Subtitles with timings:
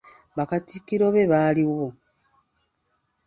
[0.37, 1.85] Bakatikkiro be baaliwo.